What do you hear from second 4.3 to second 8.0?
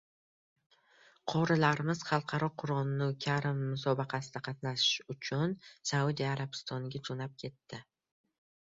qatnashish uchun Saudiya Arabistoniga jo‘nab ketishdi